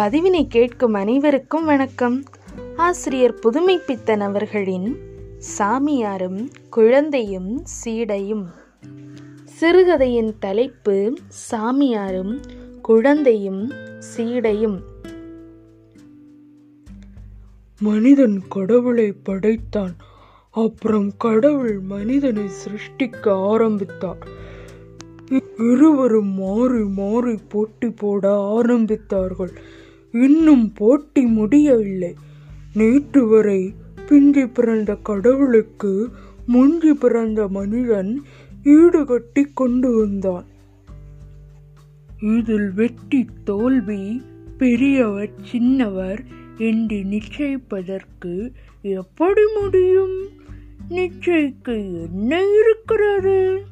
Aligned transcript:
பதிவினை 0.00 0.46
கேட்கும் 0.46 0.92
அனைவருக்கும் 0.92 1.64
வணக்கம். 1.64 2.22
ஆசிரியர் 2.76 3.34
புதுமைப்பித்தன் 3.34 4.18
அவர்களின் 4.18 4.96
சாமியாரும் 5.58 6.48
குழந்தையும் 6.70 7.62
சீடையும். 7.64 8.44
சிறுகதையின் 9.44 10.34
தலைப்பு 10.38 11.16
சாமியாரும் 11.50 12.40
குழந்தையும் 12.82 13.72
சீடையும். 14.16 14.78
மனிதன் 17.80 18.42
கடவுளை 18.48 19.12
படைத்தான். 19.12 19.96
அப்புறம் 20.50 21.10
கடவுள் 21.16 21.78
மனிதனை 21.78 22.44
சிருஷ்டிக்க 22.44 23.28
ஆரம்பித்தார். 23.28 24.26
இருவரும் 25.58 26.34
மாறி 26.34 26.84
மாறி 26.84 27.38
போட்டி 27.48 27.90
போட 27.90 28.34
ஆரம்பித்தார்கள். 28.60 29.54
இன்னும் 30.12 30.72
போட்டி 30.72 31.22
முடியவில்லை. 31.22 32.14
நேற்று 32.74 33.26
வரை 33.26 33.74
பிந்தி 34.08 34.46
பிறந்த 34.46 34.94
கடவுளுக்கு 34.94 36.08
முந்தி 36.46 36.94
பிறந்த 36.94 37.48
மனிதன் 37.48 38.22
ஈடுகட்டி 38.64 39.46
கொண்டு 39.54 39.96
வந்தான். 39.98 40.44
இதில் 42.22 42.72
வெற்றி 42.72 43.26
தோல்வி 43.44 44.22
பெரியவர் 44.58 45.30
சின்னவர் 45.52 46.18
என்று 46.58 46.96
நிச்சயிப்பதற்கு 46.96 48.52
எப்படி 48.82 49.42
முடியும்? 49.60 50.28
நிச்சயிக்க 50.90 51.68
என்ன 52.04 52.44
இருக்கிறது? 52.44 53.64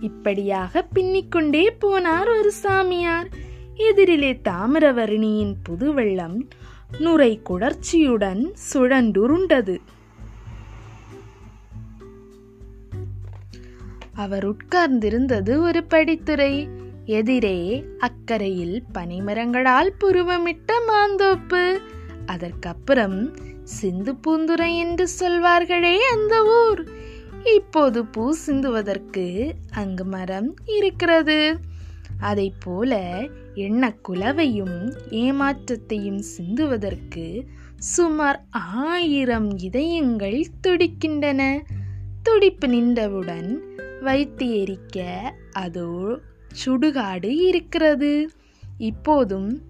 இப்படியாக 0.00 0.88
பின்னிக்கொண்டே 0.94 1.68
போனார் 1.80 2.38
ஒரு 2.38 2.52
சாமியார். 2.52 3.28
எதிரிலே 3.80 4.40
தாமிரவர்ணியின் 4.44 5.54
புதுவெள்ளம் 5.62 6.48
நுரை 6.98 7.40
குடர்ச்சியுடன் 7.50 8.44
சுழண்டுருண்டது 8.72 9.78
அவர் 14.14 14.48
உட்கார்ந்திருந்தது 14.50 15.58
ஒரு 15.58 15.84
படித்துறை. 15.90 16.68
எதிரே 17.04 17.84
அக்கரையில் 17.98 18.82
பனைமரங்களால் 18.94 19.90
புருவமிட்ட 19.98 20.80
மாந்தோப்பு. 20.88 21.78
அதற்கப்புறம் 22.26 23.34
சிந்து 23.64 24.12
பூந்துரை 24.12 24.76
என்று 24.76 25.08
சொல்வார்களே 25.20 25.96
அந்த 25.96 26.44
ஊர். 26.44 26.84
இப்போது 27.56 28.06
பூ 28.06 28.34
சிந்துவதற்கு 28.46 29.52
அங்கு 29.70 30.04
மரம் 30.04 30.54
இருக்கிறது. 30.66 31.58
அதைப் 32.20 32.60
போல 32.60 33.22
எண்ண 33.54 33.92
குலவையும் 33.92 34.94
ஏமாற்றத்தையும் 35.10 36.22
சிந்துவதற்கு 36.38 37.46
சுமார் 37.76 38.44
ஆயிரம் 38.50 39.58
இதயங்கள் 39.58 40.46
துடிக்கின்றன. 40.66 41.60
துடிப்பு 42.22 42.68
நின்றவுடன் 42.68 43.62
வைத்து 44.00 44.46
எரிக்க 44.46 45.20
அதோ 45.52 46.18
சுடுகாடு 46.66 47.24
இருக்கிறது. 47.24 48.30
இப்போதும் 48.78 49.62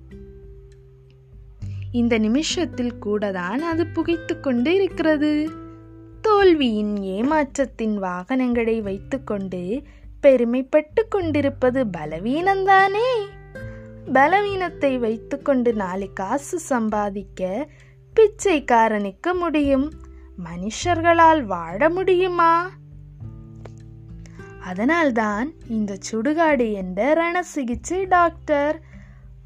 இந்த 1.92 2.18
நிமிஷத்தில் 2.18 2.98
கூட 2.98 3.32
தான் 3.32 3.62
அது 3.62 3.86
புகைத்து 3.86 4.40
கொண்டு 4.40 4.74
இருக்கிறது. 4.74 5.50
தோல்வியின் 6.20 6.96
ஏமாற்றத்தின் 6.96 7.94
வாகனங்களை 7.94 8.80
வைத்துக்கொண்டு 8.80 9.82
பெருமைப்பட்டு 10.22 11.08
கொண்டிருப்பது 11.08 11.84
பலவீனம்தானே? 11.84 13.38
பலவீனத்தை 14.12 14.98
வைத்துக்கொண்டு 14.98 15.72
நாளை 15.72 16.10
காசு 16.14 16.58
சம்பாதிக்க 16.58 17.68
பிச்சைக்காரனுக்கு 18.14 19.34
முடியும். 19.38 19.92
மனுஷர்களால் 20.44 21.42
வாழ 21.42 21.90
முடியுமா? 21.90 22.70
அதனால்தான் 24.60 25.52
இந்த 25.68 25.98
சுடுகாடு 26.12 26.72
என்ற 26.72 27.12
ரண 27.14 27.42
சிகிச்சை 27.42 28.04
டாக்டர் 28.04 28.82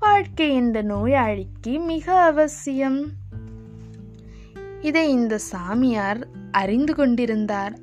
வாழ்க்கை 0.00 0.54
என்ற 0.54 0.82
நோயாளிக்கு 0.82 1.84
மிக 1.84 2.22
அவசியம். 2.22 3.10
இதை 4.80 5.10
இந்த 5.10 5.38
சாமியார் 5.38 6.28
அறிந்து 6.50 6.94
கொண்டிருந்தார். 6.94 7.78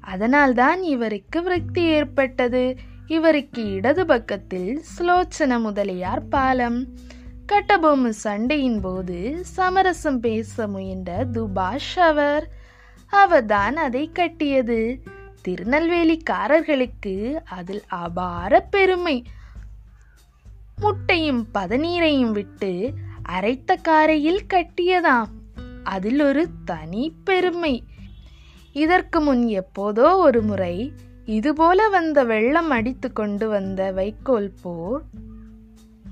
அதனால்தான் 0.00 0.82
இவருக்கு 0.82 1.42
விரக்தி 1.42 1.82
ஏற்பட்டது. 1.82 2.76
இவருக்கு 3.06 3.70
இடது 3.70 4.06
பக்கத்தில் 4.06 4.82
சுலோச்சன 4.98 5.60
முதலியார் 5.60 6.28
பாலம். 6.28 6.86
கட்டபொம்மு 7.52 8.08
சண்டையின் 8.08 8.80
போது 8.80 9.38
சமரசம் 9.42 10.20
பேச 10.20 10.68
முயன்ற 10.68 11.24
துபாஷ் 11.24 11.98
அவர். 11.98 12.48
அவர்தான் 13.06 13.76
அதை 13.76 14.10
கட்டியது. 14.12 15.02
திருநெல்வேலிக்காரர்களுக்கு 15.48 17.34
அதில் 17.44 17.82
அபார 17.88 18.60
பெருமை. 18.60 19.24
முட்டையும் 20.80 21.46
பதநீரையும் 21.54 22.30
விட்டு 22.30 22.92
அரைத்த 23.28 23.76
காரையில் 23.82 24.46
கட்டியதாம். 24.54 25.28
அதில் 25.82 26.20
ஒரு 26.20 26.48
தனி 26.64 27.14
பெருமை. 27.24 27.84
இதற்கு 28.72 29.20
முன் 29.20 29.46
எப்போதோ 29.46 30.16
ஒரு 30.16 30.42
முறை 30.42 30.92
இதுபோல 31.26 31.88
வந்த 31.88 32.24
வெள்ளம் 32.24 32.70
அடித்து 32.70 33.12
கொண்டு 33.12 33.48
வந்த 33.48 33.92
வைக்கோல் 33.92 34.52
போர் 34.62 35.02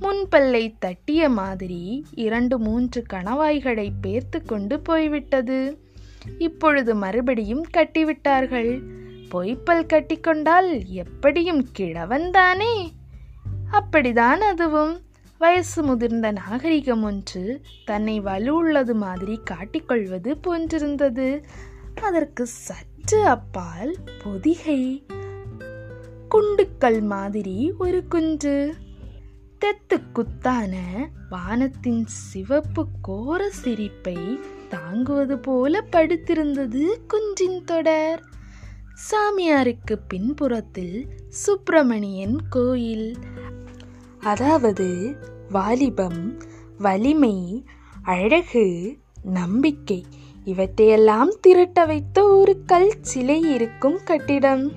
முன்பல்லை 0.00 0.74
தட்டிய 0.78 1.28
மாதிரி 1.28 2.06
இரண்டு 2.14 2.58
மூன்று 2.58 3.04
கணவாய்களை 3.12 3.90
பேர்த்து 4.02 4.44
கொண்டு 4.46 4.80
போய்விட்டது. 4.80 5.78
இப்பொழுது 6.38 6.94
மறுபடியும் 6.94 7.66
கட்டிவிட்டார்கள். 7.76 8.82
பொய்ப்பல் 9.28 9.86
கட்டிக்கொண்டால் 9.86 10.84
எப்படியும் 10.84 11.66
கிழவன்தானே 11.78 12.92
அப்படிதான் 13.72 14.38
அதுவும். 14.38 15.00
வயசு 15.38 15.82
முதிர்ந்த 15.82 16.30
நாகரிகம் 16.30 17.02
ஒன்று 17.02 17.60
தன்னை 17.84 18.20
வலுவுள்ளது 18.20 18.94
மாதிரி 18.94 19.40
காட்டிக்கொள்வது 19.50 20.36
போன்றிருந்தது. 20.46 21.42
அதற்கு 22.02 22.46
சற்று 22.46 22.92
அப்பால் 23.12 23.96
பொதிகை. 24.24 25.06
குண்டுக்கல் 26.28 27.02
மாதிரி 27.02 27.72
ஒரு 27.78 28.06
குன்று. 28.08 28.74
தெத்து 29.60 30.02
குத்தான 30.12 30.76
வானத்தின் 31.30 32.06
சிவப்பு 32.06 32.86
கோர 33.02 33.50
சிரிப்பை 33.50 34.40
தாங்குவது 34.68 35.38
போல 35.38 35.84
படுத்திருந்தது 35.92 36.82
குன்றின் 37.06 37.64
தொடர். 37.64 38.22
சாமியாருக்கு 39.10 40.00
பின்புறத்தில் 40.08 41.08
சுப்பிரமணியன் 41.28 42.48
கோயில். 42.48 43.16
அதாவது 44.20 45.16
வாலிபம் 45.50 46.36
வலிமை 46.78 47.66
அழகு 48.02 48.98
நம்பிக்கை 49.22 50.04
இவற்றையெல்லாம் 50.44 51.32
திரட்ட 51.40 51.84
வைத்த 51.84 52.28
ஒரு 52.28 52.62
கல் 52.66 52.92
சிலை 53.00 53.54
இருக்கும் 53.54 53.98
கட்டிடம். 54.04 54.72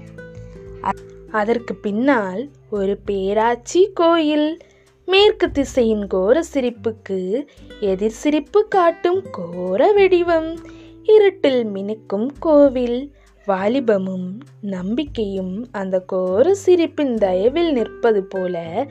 அதற்கு 1.32 1.76
பின்னால் 1.76 2.50
ஒரு 2.70 3.00
பேராச்சி 3.08 3.94
கோயில். 3.94 4.58
மேற்கு 5.06 5.52
திசையின் 5.52 6.08
கோர 6.08 6.44
சிரிப்புக்கு 6.54 7.48
எதிர் 7.80 8.12
சிரிப்பு 8.12 8.68
காட்டும் 8.68 9.24
கோர 9.32 9.92
வெடிவம். 9.92 10.58
இருட்டில் 11.04 11.68
மினுக்கும் 11.68 12.28
கோவில். 12.40 13.14
வாலிபமும் 13.48 14.40
நம்பிக்கையும் 14.62 15.68
அந்த 15.72 16.00
கோர 16.00 16.56
சிரிப்பின் 16.56 17.16
தயவில் 17.16 17.72
நிற்பது 17.72 18.24
போல 18.24 18.86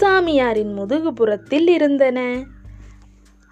சாமியாரின் 0.00 0.72
முதுகுபுறத்தில் 0.72 1.68
இருந்தன. 1.68 2.44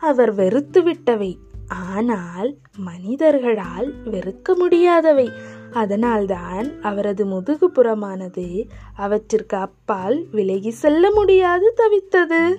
அவர் 0.00 0.34
வெறுத்துவிட்டவை. 0.34 1.34
ஆனால் 1.68 2.56
மனிதர்களால் 2.76 3.94
வெறுக்க 4.04 4.54
முடியாதவை. 4.54 5.30
அதனால்தான் 5.72 6.80
அவரது 6.82 7.26
முதுகுப்புறமானது 7.26 8.68
அவற்றிற்கு 8.96 9.56
அப்பால் 9.56 10.26
விலகி 10.32 10.70
செல்ல 10.70 11.10
முடியாது 11.10 11.74
தவித்தது. 11.76 12.54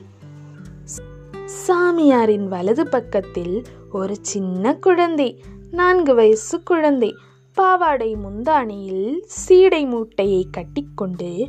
சாமியாரின் 1.68 2.48
வலது 2.48 2.88
பக்கத்தில் 2.88 3.64
ஒரு 3.92 4.16
சின்ன 4.22 4.76
குழந்தை 4.76 5.44
நான்கு 5.72 6.16
வயசு 6.16 6.64
குழந்தை. 6.64 7.16
பாவாடை 7.54 8.16
முந்தானியில் 8.16 9.20
சீடை 9.26 9.86
மூட்டையை 9.86 10.48
கட்டிக்கொண்டு 10.52 11.48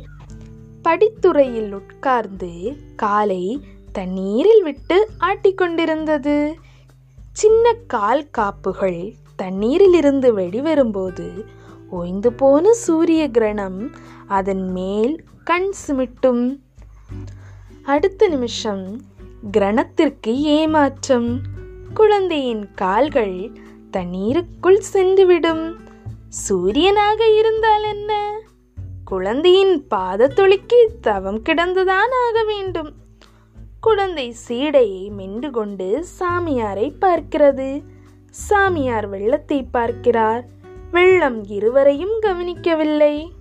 படித்துறையில் 0.83 1.71
உட்கார்ந்து 1.71 2.75
காலை 2.95 3.61
தண்ணீரில் 3.91 4.63
விட்டு 4.63 5.09
ஆட்டிக்கொண்டிருந்தது. 5.19 6.53
சின்ன 7.37 7.73
கால் 7.87 8.29
காப்புகள் 8.29 9.13
தண்ணீரிலிருந்து 9.35 10.37
வெளிவரும்போது 10.37 11.45
ஓய்ந்து 11.89 12.33
போன 12.33 12.73
சூரிய 12.73 13.29
கிரணம் 13.29 13.93
அதன் 14.27 14.71
மேல் 14.71 15.23
கண் 15.43 15.71
சிமிட்டும். 15.87 16.59
அடுத்த 17.83 18.27
நிமிஷம் 18.27 19.01
கிரணத்திற்கு 19.57 20.33
ஏமாற்றம். 20.33 21.41
குழந்தையின் 21.93 22.73
கால்கள் 22.73 23.51
தண்ணீருக்குள் 23.91 24.81
சென்றுவிடும். 24.93 25.75
சூரியனாக 26.49 27.37
இருந்தால் 27.37 27.83
என்ன? 27.83 28.39
குழந்தையின் 29.05 29.85
பாதத்துளிக்கு 29.89 30.85
தவம் 31.01 31.43
கிடந்துதான் 31.43 32.09
ஆக 32.27 32.43
வேண்டும். 32.45 32.93
குழந்தை 33.87 34.35
சீடையை 34.47 35.11
மென்று 35.11 35.51
கொண்டு 35.51 36.05
சாமியாரை 36.19 36.87
பார்க்கிறது. 37.01 37.83
சாமியார் 38.29 39.07
வெள்ளத்தை 39.07 39.63
பார்க்கிறார். 39.63 40.45
வெள்ளம் 40.91 41.45
இருவரையும் 41.47 42.19
கவனிக்கவில்லை. 42.19 43.31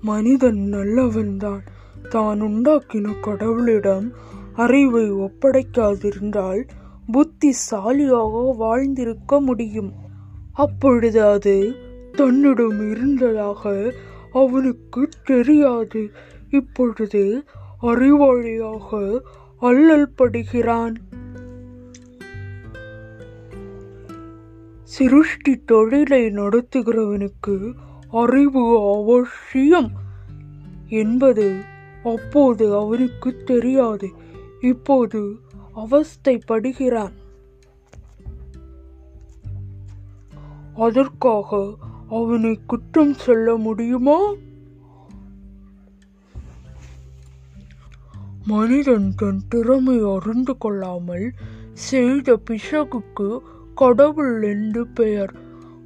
மனிதன் 0.00 0.62
நல்லவன்தான். 0.74 1.64
தான் 2.08 2.42
உண்டாக்கின 2.42 3.14
கடவுளிடம் 3.22 4.12
அறிவை 4.52 5.12
ஒப்படைக்காதிருந்தால் 5.12 6.62
புத்திசாலியாக 7.06 8.54
வாழ்ந்திருக்க 8.58 9.40
முடியும். 9.40 9.92
அப்பொழுது 10.52 11.22
அது 11.22 11.74
தன்னிடம் 12.12 12.90
இருந்ததாக 12.90 13.92
அவனுக்கு 14.32 15.08
தெரியாது. 15.24 16.10
இப்பொழுது 16.50 17.44
அறிவாளியாக 17.82 19.18
அல்லல் 19.60 20.12
படுகிறான். 20.18 20.94
சிருஷ்டி 24.82 25.64
தொழிலை 25.64 26.26
நடத்துகிறவனுக்கு 26.26 27.72
அறிவு 28.10 28.94
அவசியம் 28.94 29.90
என்பது 30.88 31.60
அப்போது 32.04 32.74
அவனுக்கு 32.74 33.42
தெரியாது. 33.44 34.10
இப்போது 34.60 35.36
அவஸ்தைப்படுகிறான். 35.76 37.12
அதற்காக 40.74 41.74
அவனை 42.10 42.60
குற்றம் 42.66 43.14
சொல்ல 43.14 43.56
முடியுமா? 43.56 44.34
மனிதன் 48.44 49.14
தன் 49.16 49.40
திறமை 49.48 50.00
அறிந்து 50.02 50.58
கொள்ளாமல் 50.58 51.32
செய்த 51.72 52.40
பிசகுக்கு 52.50 53.38
கடவுள் 53.74 54.42
என்று 54.42 54.86
பெயர். 54.86 55.34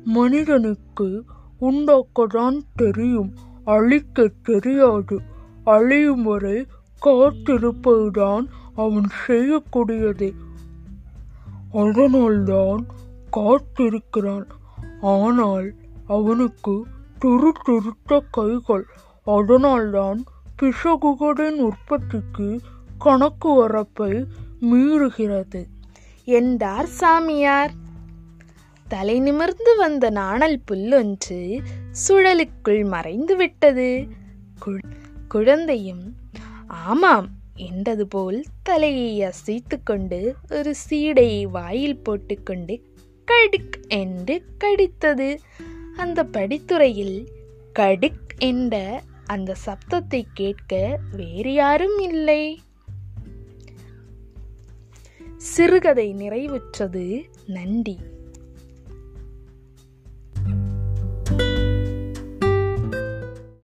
மனிதனுக்கு 0.05 1.25
உண்டாக்கதான் 1.61 2.59
தெரியும் 2.75 3.33
அழிக்க 3.65 4.31
தெரியாது. 4.43 5.21
அழியும் 5.65 6.23
வரை 6.23 6.67
காத்திருப்பதுதான் 7.05 8.47
அவன் 8.77 9.11
செய்யக்கூடியது. 9.27 10.35
அதனால்தான் 11.73 12.87
காத்திருக்கிறான். 13.37 14.47
ஆனால் 15.01 15.75
அவனுக்கு 16.07 16.87
துரு 17.25 17.51
துருத்த 17.69 18.21
கைகள். 18.31 18.87
அதனால்தான் 19.25 20.25
பிசகுகளின் 20.63 21.71
உற்பத்திக்கு 21.71 22.61
கணக்கு 22.99 23.55
வரப்பை 23.55 24.27
மீறுகிறது. 24.61 25.67
என்றார் 26.25 26.87
சாமியார். 26.87 27.85
தலை 28.89 29.21
நிமிர்ந்து 29.21 29.77
வந்த 29.77 30.11
நாணல் 30.11 30.61
புல்லொன்று 30.71 31.63
சுழலுக்குள் 32.09 32.89
மறைந்து 32.89 33.37
விட்டது 33.37 34.09
கு- 34.67 34.93
குழந்தையும் 35.29 36.15
ஆமாம் 36.67 37.29
என்றது 37.55 38.07
போல் 38.07 38.45
தலையை 38.63 39.23
அசைத்து 39.23 39.83
கொண்டு 39.83 40.35
ஒரு 40.51 40.75
சீடையை 40.91 41.43
வாயில் 41.43 42.03
போட்டுக்கொண்டு 42.03 42.83
கடுக் 43.27 43.89
என்று 43.89 44.45
கடித்தது. 44.65 45.39
அந்த 45.97 46.25
படித்துறையில் 46.25 47.27
கடுக் 47.79 48.39
என்ற 48.39 49.03
அந்த 49.27 49.55
சப்தத்தை 49.67 50.23
கேட்க 50.35 50.99
வேறு 51.13 51.53
யாரும் 51.53 51.99
இல்லை. 51.99 52.61
சிறுகதை 55.37 56.15
நிறைவுற்றது 56.15 57.25
நன்றி. 57.47 57.99